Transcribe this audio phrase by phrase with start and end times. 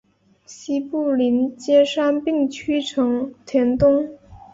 [0.47, 4.17] 西部邻接杉并区成田东。